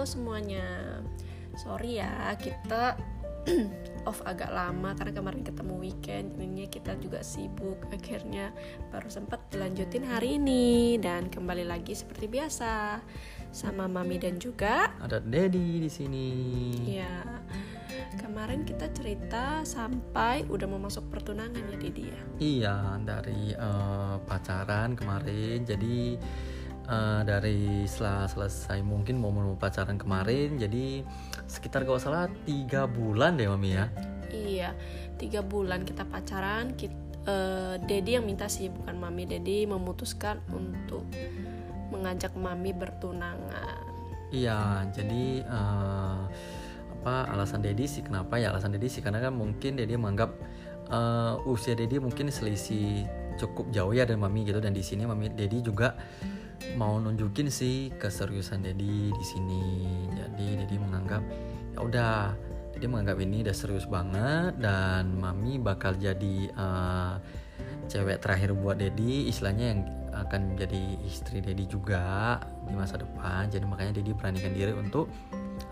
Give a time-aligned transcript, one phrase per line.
[0.00, 0.64] Halo semuanya.
[1.60, 2.96] Sorry ya, kita
[4.08, 8.48] off agak lama karena kemarin ketemu weekend jadinya kita juga sibuk akhirnya
[8.88, 13.04] baru sempat dilanjutin hari ini dan kembali lagi seperti biasa
[13.52, 16.28] sama mami dan juga ada Dedi di sini.
[16.88, 17.20] ya
[18.24, 24.96] kemarin kita cerita sampai udah mau masuk pertunangan ya Didi ya Iya, dari eh, pacaran
[24.96, 25.68] kemarin.
[25.68, 26.16] Jadi
[26.90, 31.06] eh, dari setelah selesai mungkin mau mau pacaran kemarin, jadi
[31.46, 33.86] sekitar kalau salah tiga bulan deh mami ya.
[34.30, 34.70] iya
[35.18, 39.26] tiga bulan kita pacaran kita, Dedi yang minta sih bukan mami.
[39.28, 41.04] Dedi memutuskan untuk
[41.90, 43.86] mengajak mami bertunangan.
[44.30, 46.18] Iya, jadi eh,
[47.00, 48.54] apa alasan Dedi sih kenapa ya?
[48.54, 50.30] Alasan Dedi sih karena kan mungkin Dedi menganggap
[50.88, 53.04] eh, usia Dedi mungkin selisih
[53.36, 54.62] cukup jauh ya dari mami gitu.
[54.62, 55.98] Dan di sini mami Dedi juga
[56.76, 59.64] mau nunjukin sih keseriusan Dedi di sini.
[60.14, 61.22] Jadi Dedi menganggap
[61.76, 62.14] ya udah
[62.74, 67.14] Dedi menganggap ini udah serius banget dan mami bakal jadi eh,
[67.90, 69.28] cewek terakhir buat Dedi.
[69.28, 73.50] Istilahnya yang akan menjadi istri Dedi juga di masa depan.
[73.50, 75.10] Jadi makanya Dedi beranikan diri untuk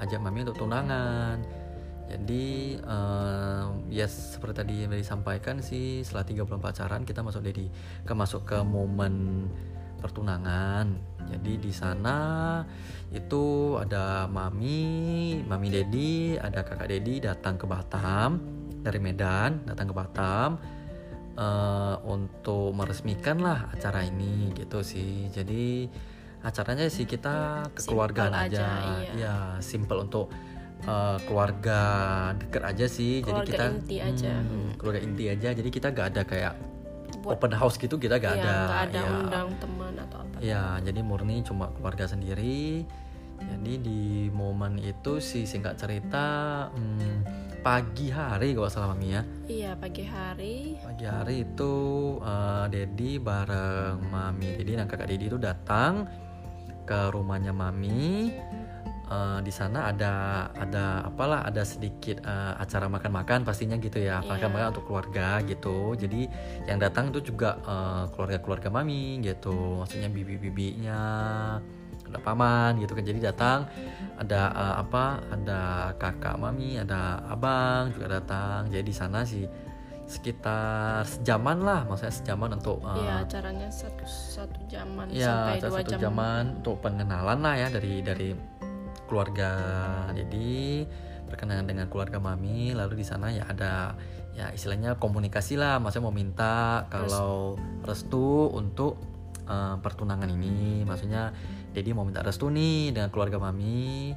[0.00, 1.66] ajak mami untuk tunangan.
[2.06, 7.42] Jadi eh, ya seperti tadi yang Dedi sampaikan sih setelah tiga bulan pacaran kita masuk
[7.42, 7.66] Dedi
[8.06, 9.46] ke masuk ke momen
[10.06, 10.86] pertunangan.
[11.26, 12.62] Jadi di sana
[13.10, 18.38] itu ada mami mami Dedi ada kakak Dedi datang ke Batam
[18.86, 20.50] dari Medan datang ke Batam
[21.34, 25.26] eh, untuk meresmikan lah acara ini gitu sih.
[25.34, 25.90] Jadi
[26.46, 29.12] acaranya sih kita kekeluargaan Simple aja, aja, iya.
[29.18, 30.30] ya simple untuk
[30.86, 31.80] eh, keluarga
[32.38, 33.26] deket aja sih.
[33.26, 34.34] Keluarga jadi kita inti aja.
[34.38, 35.48] Hmm, keluarga inti aja.
[35.50, 36.54] Jadi kita gak ada kayak
[37.26, 39.10] buat open house gitu kita gak ya, ada nggak ada ya.
[39.18, 42.86] undang teman atau apa Ya, jadi murni cuma keluarga sendiri.
[43.36, 44.02] Jadi di
[44.32, 47.20] momen itu sih singkat cerita hmm,
[47.60, 49.22] pagi hari kalau salah mami ya.
[49.44, 51.74] iya pagi hari Pagi hari itu
[52.24, 56.08] eh, Dedi bareng mami Dedi dan kakak Dedi itu datang
[56.86, 58.32] ke rumahnya mami.
[59.06, 60.12] Eh, di sana ada
[60.50, 64.18] ada apalah ada sedikit eh, acara makan-makan pastinya gitu ya.
[64.18, 64.26] Iya.
[64.26, 65.94] makan-makan untuk keluarga gitu.
[65.94, 66.26] Jadi
[66.66, 69.78] yang datang tuh juga eh, keluarga-keluarga mami gitu.
[69.86, 71.00] Maksudnya bibi-bibinya
[72.02, 73.06] ada paman gitu kan.
[73.06, 73.70] Jadi datang
[74.18, 75.60] ada eh, apa ada
[76.02, 78.66] kakak mami ada abang juga datang.
[78.74, 79.46] Jadi di sana sih
[80.10, 81.86] sekitar sejaman lah.
[81.86, 86.00] Maksudnya sejaman untuk iya acaranya satu satu jaman ya sampai dua satu jam.
[86.10, 88.55] jaman untuk pengenalan lah ya dari dari
[89.04, 89.52] keluarga
[90.16, 90.88] jadi
[91.26, 93.98] perkenalan dengan keluarga mami lalu di sana ya ada
[94.36, 99.00] ya istilahnya komunikasi lah maksudnya mau minta kalau restu untuk
[99.48, 100.84] eh, pertunangan ini.
[100.84, 101.32] Maksudnya
[101.72, 104.12] jadi mau minta restu nih dengan keluarga mami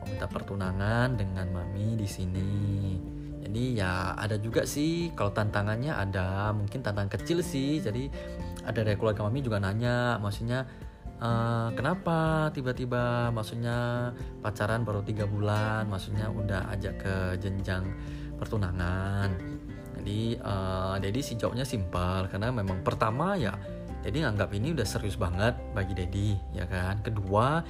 [0.00, 2.52] mau minta pertunangan dengan mami di sini.
[3.40, 7.78] Jadi ya ada juga sih kalau tantangannya ada mungkin tantangan kecil sih.
[7.78, 8.10] Jadi
[8.66, 10.66] ada dari keluarga mami juga nanya maksudnya
[11.20, 14.10] eh, kenapa tiba-tiba maksudnya
[14.40, 17.84] pacaran baru tiga bulan maksudnya udah ajak ke jenjang
[18.40, 19.36] pertunangan?
[20.00, 23.52] Jadi eh, Dedi sih jawabnya simpel karena memang pertama ya
[24.00, 27.04] Dedi nganggap ini udah serius banget bagi Dedi ya kan?
[27.04, 27.60] Kedua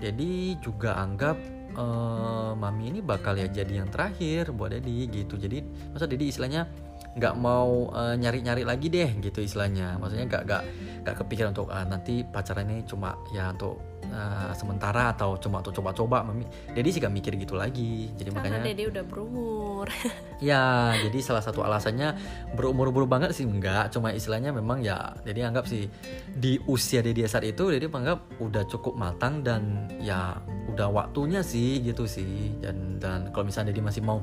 [0.00, 1.36] Dedi juga anggap
[1.76, 5.36] eh, mami ini bakal ya jadi yang terakhir buat Dedi gitu.
[5.36, 5.60] Jadi
[5.92, 6.85] masa Dedi istilahnya
[7.16, 9.96] nggak mau eh, nyari-nyari lagi deh gitu istilahnya.
[9.96, 10.62] Maksudnya nggak nggak
[11.02, 15.72] nggak kepikiran untuk ah, nanti pacaran ini cuma ya untuk eh, sementara atau cuma untuk
[15.80, 16.20] coba-coba.
[16.20, 16.44] Mami
[16.76, 18.12] Dedi sih gak mikir gitu lagi.
[18.20, 19.88] Jadi karena makanya Dede udah berumur.
[20.36, 22.12] Ya, jadi salah satu alasannya
[22.52, 25.88] berumur-umur banget sih enggak, cuma istilahnya memang ya jadi anggap sih
[26.28, 30.36] di usia dia saat itu jadi menganggap udah cukup matang dan ya
[30.76, 32.52] udah waktunya sih gitu sih.
[32.60, 34.20] Dan dan kalau misalnya dia masih mau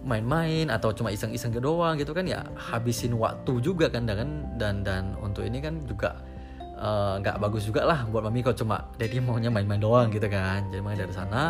[0.00, 4.80] main-main atau cuma iseng-iseng ke doang gitu kan ya habisin waktu juga kan dan dan
[4.80, 6.16] dan untuk ini kan juga
[6.80, 10.64] eh, nggak bagus juga lah buat mami kalau cuma Dedi maunya main-main doang gitu kan.
[10.72, 11.42] Jadi makanya dari sana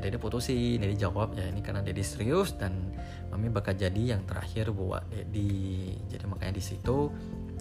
[0.00, 2.94] ya putusin Dedi jawab ya ini karena Dedi serius dan
[3.28, 7.12] mami bakal jadi yang terakhir buat Dedi jadi makanya di situ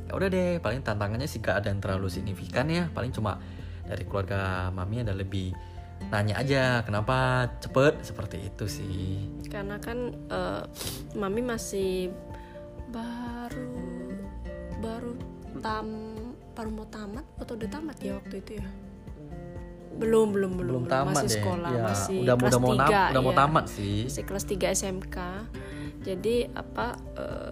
[0.08, 3.38] ya udah deh paling tantangannya sih gak ada yang terlalu signifikan ya paling cuma
[3.84, 5.52] dari keluarga mami ada lebih
[6.10, 8.02] nanya aja kenapa cepet?
[8.02, 9.22] Seperti itu sih.
[9.50, 10.64] Karena kan eh,
[11.14, 12.10] mami masih
[12.90, 13.78] baru
[14.82, 15.14] baru
[15.62, 15.88] tam
[16.58, 18.68] baru mau tamat atau udah tamat ya waktu itu ya?
[20.00, 21.36] Belum belum belum, belum tamat masih deh.
[21.44, 23.38] sekolah ya, masih udah kelas udah mau nam- 3, udah mau ya.
[23.38, 23.98] tamat sih.
[24.08, 25.18] Masih kelas 3 SMK
[26.00, 27.52] jadi apa eh,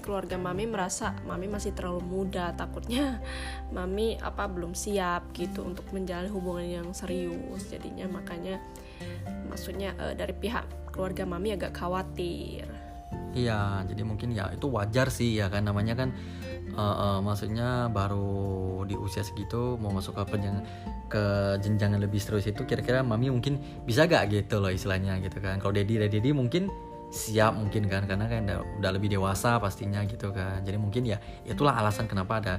[0.00, 3.20] keluarga mami merasa mami masih terlalu muda takutnya
[3.76, 8.08] mami apa belum siap gitu untuk menjalin hubungan yang serius jadinya.
[8.10, 8.58] Makanya
[9.46, 12.66] maksudnya uh, dari pihak keluarga mami agak khawatir.
[13.30, 15.62] Iya jadi mungkin ya itu wajar sih ya kan?
[15.62, 16.10] Namanya kan
[16.74, 20.66] uh, uh, maksudnya baru di usia segitu mau masuk ke penjang
[21.10, 21.22] ke
[21.62, 25.62] jenjang yang lebih serius itu kira-kira mami mungkin bisa gak gitu loh istilahnya gitu kan?
[25.62, 28.46] Kalau dedi dedi mungkin siap mungkin kan karena kan
[28.78, 30.62] udah, lebih dewasa pastinya gitu kan.
[30.62, 32.54] Jadi mungkin ya itulah alasan kenapa ada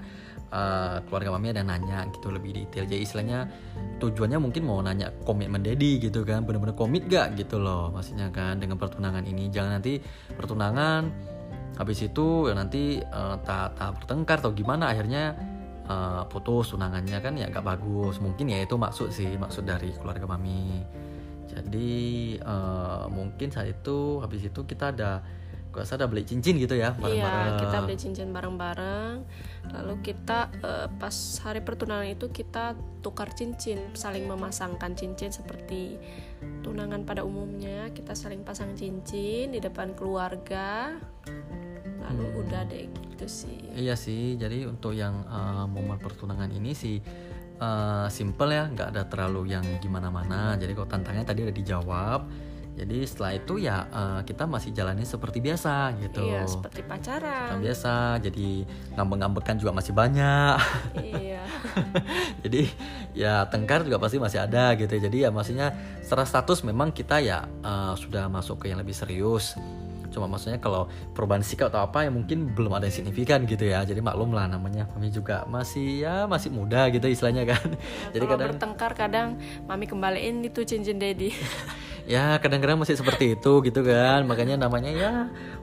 [0.52, 2.84] uh, keluarga mami ada nanya gitu lebih detail.
[2.84, 3.48] Jadi istilahnya
[4.04, 8.60] tujuannya mungkin mau nanya komitmen Dedi gitu kan bener-bener komit gak gitu loh maksudnya kan
[8.60, 9.48] dengan pertunangan ini.
[9.48, 10.04] Jangan nanti
[10.36, 11.02] pertunangan
[11.80, 15.32] habis itu ya nanti uh, tak tak bertengkar atau gimana akhirnya
[15.88, 18.20] uh, putus tunangannya kan ya gak bagus.
[18.20, 20.84] Mungkin ya itu maksud sih maksud dari keluarga mami
[21.52, 21.92] jadi
[22.42, 25.22] uh, mungkin saat itu habis itu kita ada
[25.72, 27.56] gak ada beli cincin gitu ya bareng-bareng.
[27.56, 29.14] Iya, kita beli cincin bareng-bareng.
[29.72, 31.16] Lalu kita uh, pas
[31.48, 35.96] hari pertunangan itu kita tukar cincin, saling memasangkan cincin seperti
[36.60, 37.88] tunangan pada umumnya.
[37.96, 41.00] Kita saling pasang cincin di depan keluarga.
[42.04, 42.42] Lalu hmm.
[42.44, 43.72] udah deh gitu sih.
[43.72, 44.36] Iya sih.
[44.36, 47.00] Jadi untuk yang uh, momen pertunangan ini sih
[47.62, 50.58] uh, simple ya nggak ada terlalu yang gimana-mana.
[50.58, 52.22] Jadi kok tantangannya tadi udah dijawab.
[52.72, 56.24] Jadi setelah itu ya uh, kita masih jalani seperti biasa gitu.
[56.24, 57.52] Iya seperti pacaran.
[57.54, 57.94] Seperti biasa
[58.24, 58.50] jadi
[58.98, 60.58] ngambek-ngambekan juga masih banyak.
[60.98, 61.44] Iya.
[62.48, 62.72] Jadi
[63.12, 64.98] ya tengkar juga pasti masih ada gitu.
[64.98, 69.60] Jadi ya maksudnya secara status memang kita ya uh, sudah masuk ke yang lebih serius
[70.12, 73.82] cuma maksudnya kalau perubahan sikap atau apa yang mungkin belum ada yang signifikan gitu ya.
[73.88, 74.86] Jadi maklum lah namanya.
[74.94, 77.68] Mami juga masih ya masih muda gitu istilahnya kan.
[78.12, 79.28] Ya, jadi kadang bertengkar kadang
[79.66, 81.32] mami kembaliin itu cincin daddy.
[82.10, 84.26] Ya kadang-kadang masih seperti itu gitu kan.
[84.26, 85.12] Makanya namanya ya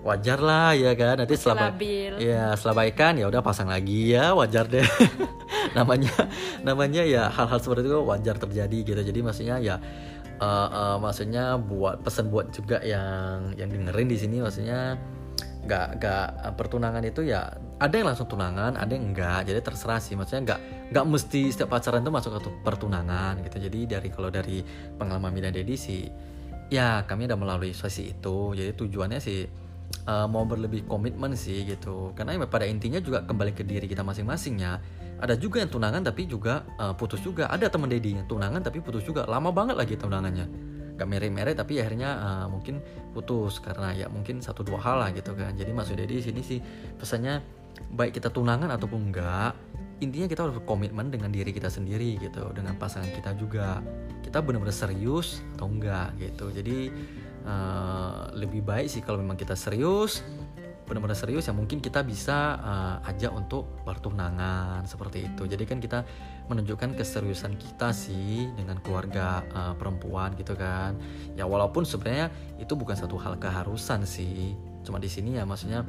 [0.06, 1.18] wajar lah ya kan.
[1.18, 1.74] Nanti setelah
[2.14, 4.86] ya setelah baikan ya udah pasang lagi ya wajar deh.
[5.76, 6.14] Namanya
[6.62, 9.00] namanya ya hal-hal seperti itu wajar terjadi gitu.
[9.02, 9.82] Jadi maksudnya ya
[10.40, 14.96] uh, uh, maksudnya buat pesan buat juga yang yang dengerin di sini maksudnya
[15.66, 20.02] nggak nggak uh, pertunangan itu ya ada yang langsung tunangan ada yang enggak jadi terserah
[20.02, 23.68] sih maksudnya nggak nggak mesti setiap pacaran itu masuk ke pertunangan gitu.
[23.68, 24.64] Jadi dari kalau dari
[24.96, 26.08] pengalaman Mina Dedi sih
[26.72, 28.56] ya kami udah melalui sesi itu.
[28.56, 29.44] Jadi tujuannya sih
[30.08, 32.16] uh, mau berlebih komitmen sih gitu.
[32.16, 34.80] Karena pada intinya juga kembali ke diri kita masing-masing ya
[35.18, 37.50] ada juga yang tunangan tapi juga uh, putus juga.
[37.50, 39.26] Ada teman Dedi yang tunangan tapi putus juga.
[39.26, 40.46] Lama banget lagi tunangannya.
[40.98, 42.78] Gak mere-mere tapi akhirnya uh, mungkin
[43.14, 45.58] putus karena ya mungkin satu dua hal lah gitu kan.
[45.58, 46.58] Jadi maksud Dedi sini sih
[46.98, 47.42] pesannya
[47.94, 49.54] baik kita tunangan ataupun enggak
[49.98, 53.82] intinya kita harus berkomitmen dengan diri kita sendiri gitu dengan pasangan kita juga.
[54.22, 56.54] Kita benar-benar serius atau enggak gitu.
[56.54, 56.94] Jadi
[57.42, 60.22] uh, lebih baik sih kalau memang kita serius
[60.88, 65.44] benar-benar serius ya mungkin kita bisa uh, ajak untuk bertunangan seperti itu.
[65.44, 66.02] Jadi kan kita
[66.48, 70.96] menunjukkan keseriusan kita sih dengan keluarga uh, perempuan gitu kan.
[71.36, 74.56] Ya walaupun sebenarnya itu bukan satu hal keharusan sih.
[74.82, 75.84] Cuma di sini ya maksudnya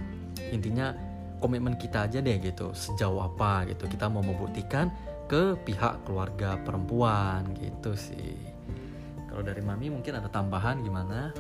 [0.51, 0.91] intinya
[1.39, 3.87] komitmen kita aja deh gitu sejauh apa gitu.
[3.87, 4.91] Kita mau membuktikan
[5.31, 8.35] ke pihak keluarga perempuan gitu sih.
[9.29, 11.31] Kalau dari mami mungkin ada tambahan gimana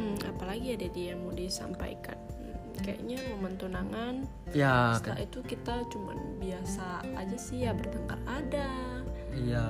[0.00, 2.16] hmm, apalagi ada dia yang mau disampaikan.
[2.16, 4.14] Hmm, kayaknya momen tunangan
[4.56, 8.70] ya setelah itu kita cuman biasa aja sih ya bertengkar ada.
[9.36, 9.68] Iya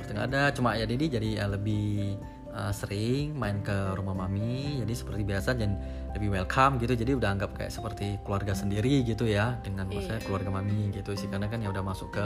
[0.00, 0.42] bertengkar ada.
[0.56, 2.16] Cuma ya Dedi jadi ya lebih
[2.52, 4.80] uh, sering main ke rumah mami.
[4.82, 5.76] Jadi seperti biasa dan
[6.16, 6.96] lebih welcome gitu.
[6.96, 10.00] Jadi udah anggap kayak seperti keluarga sendiri gitu ya dengan iya.
[10.00, 11.28] maksudnya keluarga mami gitu sih.
[11.28, 12.24] Karena kan ya udah masuk ke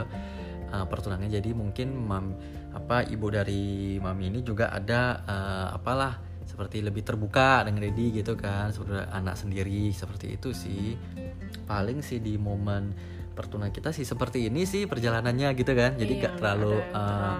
[0.71, 1.27] uh, pertunangan.
[1.27, 2.33] Jadi mungkin mam
[2.73, 8.37] apa ibu dari mami ini juga ada uh, apalah seperti lebih terbuka dengan Dedi gitu
[8.37, 10.95] kan seperti anak sendiri seperti itu sih.
[11.63, 15.97] Paling sih di momen pertunangan kita sih seperti ini sih perjalanannya gitu kan.
[15.97, 17.37] Jadi iya, gak terlalu uh,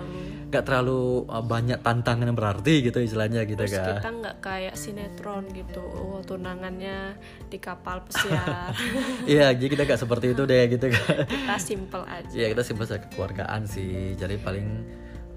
[0.49, 1.29] gak terlalu.
[1.29, 4.01] uh, banyak tantangan yang berarti gitu istilahnya gitu Terus kan.
[4.01, 7.13] kita nggak kayak sinetron gitu oh, tunangannya
[7.47, 8.73] di kapal pesiar.
[9.29, 11.25] Iya jadi kita gak seperti itu deh gitu kan.
[11.29, 12.33] Kita simple aja.
[12.33, 14.17] Iya kita simple kekeluargaan sih.
[14.17, 14.67] Jadi paling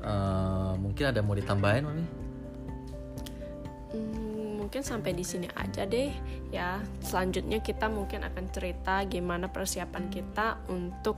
[0.02, 2.25] uh, mungkin ada mau ditambahin mami
[4.56, 6.10] mungkin sampai di sini aja deh
[6.50, 6.82] ya.
[6.98, 11.16] Selanjutnya kita mungkin akan cerita gimana persiapan kita untuk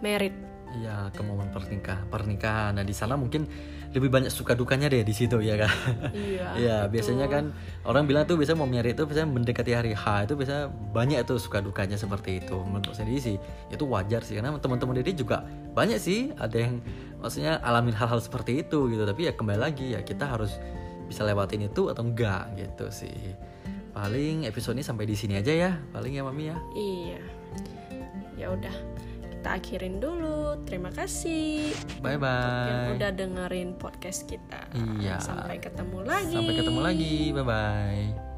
[0.00, 0.32] merit.
[0.74, 2.08] Iya, ke momen pernikahan.
[2.10, 2.72] Pernikahan.
[2.74, 3.46] Nah, di sana mungkin
[3.94, 5.70] lebih banyak suka dukanya deh di situ ya kan.
[6.10, 6.48] Iya.
[6.64, 7.54] Iya, biasanya kan
[7.86, 11.38] orang bilang tuh biasanya mau merit itu biasanya mendekati hari H itu biasanya banyak tuh
[11.38, 12.58] suka dukanya seperti itu.
[12.66, 13.38] Menurut saya sih
[13.70, 15.46] itu wajar sih karena teman-teman Dede juga
[15.78, 16.82] banyak sih ada yang
[17.22, 19.06] maksudnya alamin hal-hal seperti itu gitu.
[19.06, 20.58] Tapi ya kembali lagi ya kita harus
[21.08, 23.34] bisa lewatin itu atau enggak gitu sih.
[23.94, 26.56] Paling episode ini sampai di sini aja ya paling ya mami ya.
[26.74, 27.20] Iya.
[28.34, 28.76] Ya udah
[29.30, 30.58] kita akhirin dulu.
[30.66, 31.76] Terima kasih.
[32.02, 34.66] Bye untuk yang bye udah dengerin podcast kita.
[34.98, 35.22] Iya.
[35.22, 36.34] sampai ketemu lagi.
[36.34, 37.16] Sampai ketemu lagi.
[37.30, 38.33] Bye bye